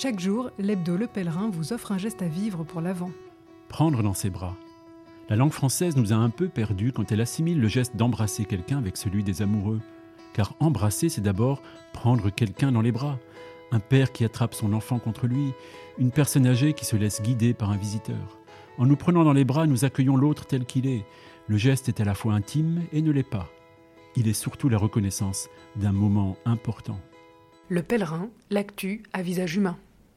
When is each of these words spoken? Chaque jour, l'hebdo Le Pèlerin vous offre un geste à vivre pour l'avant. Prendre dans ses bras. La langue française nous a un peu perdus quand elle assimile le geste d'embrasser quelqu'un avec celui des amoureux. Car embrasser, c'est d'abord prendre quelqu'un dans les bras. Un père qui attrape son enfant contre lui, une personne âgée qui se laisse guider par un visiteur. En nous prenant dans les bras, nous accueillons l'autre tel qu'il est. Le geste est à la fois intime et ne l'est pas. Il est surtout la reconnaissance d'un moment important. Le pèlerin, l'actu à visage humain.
Chaque 0.00 0.20
jour, 0.20 0.52
l'hebdo 0.60 0.96
Le 0.96 1.08
Pèlerin 1.08 1.50
vous 1.50 1.72
offre 1.72 1.90
un 1.90 1.98
geste 1.98 2.22
à 2.22 2.28
vivre 2.28 2.62
pour 2.62 2.80
l'avant. 2.80 3.10
Prendre 3.68 4.00
dans 4.00 4.14
ses 4.14 4.30
bras. 4.30 4.56
La 5.28 5.34
langue 5.34 5.50
française 5.50 5.96
nous 5.96 6.12
a 6.12 6.16
un 6.16 6.30
peu 6.30 6.46
perdus 6.46 6.92
quand 6.92 7.10
elle 7.10 7.20
assimile 7.20 7.60
le 7.60 7.66
geste 7.66 7.96
d'embrasser 7.96 8.44
quelqu'un 8.44 8.78
avec 8.78 8.96
celui 8.96 9.24
des 9.24 9.42
amoureux. 9.42 9.80
Car 10.34 10.54
embrasser, 10.60 11.08
c'est 11.08 11.20
d'abord 11.20 11.62
prendre 11.92 12.30
quelqu'un 12.30 12.70
dans 12.70 12.80
les 12.80 12.92
bras. 12.92 13.18
Un 13.72 13.80
père 13.80 14.12
qui 14.12 14.24
attrape 14.24 14.54
son 14.54 14.72
enfant 14.72 15.00
contre 15.00 15.26
lui, 15.26 15.52
une 15.98 16.12
personne 16.12 16.46
âgée 16.46 16.74
qui 16.74 16.84
se 16.84 16.94
laisse 16.94 17.20
guider 17.20 17.52
par 17.52 17.72
un 17.72 17.76
visiteur. 17.76 18.38
En 18.78 18.86
nous 18.86 18.94
prenant 18.94 19.24
dans 19.24 19.32
les 19.32 19.44
bras, 19.44 19.66
nous 19.66 19.84
accueillons 19.84 20.16
l'autre 20.16 20.46
tel 20.46 20.64
qu'il 20.64 20.86
est. 20.86 21.04
Le 21.48 21.56
geste 21.56 21.88
est 21.88 22.00
à 22.00 22.04
la 22.04 22.14
fois 22.14 22.34
intime 22.34 22.84
et 22.92 23.02
ne 23.02 23.10
l'est 23.10 23.24
pas. 23.24 23.48
Il 24.14 24.28
est 24.28 24.32
surtout 24.32 24.68
la 24.68 24.78
reconnaissance 24.78 25.48
d'un 25.74 25.90
moment 25.90 26.36
important. 26.44 27.00
Le 27.68 27.82
pèlerin, 27.82 28.30
l'actu 28.48 29.02
à 29.12 29.22
visage 29.22 29.56
humain. 29.56 29.76